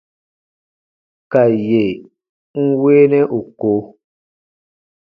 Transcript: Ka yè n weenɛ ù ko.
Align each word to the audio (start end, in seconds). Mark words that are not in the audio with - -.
Ka 1.31 1.43
yè 1.67 1.83
n 2.63 2.65
weenɛ 2.81 3.21
ù 3.37 3.39
ko. 3.59 3.71